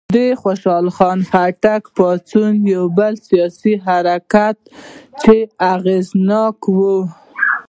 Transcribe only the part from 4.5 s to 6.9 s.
و چې اغېزناک و.